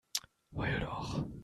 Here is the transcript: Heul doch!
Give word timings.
Heul 0.55 0.79
doch! 0.81 1.15